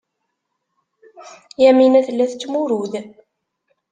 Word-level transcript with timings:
Yamina 1.63 1.99
tella 2.07 2.25
tettmurud. 2.31 2.93